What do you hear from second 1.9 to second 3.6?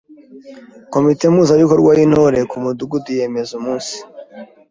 y’Intore ku Mudugudu yemeza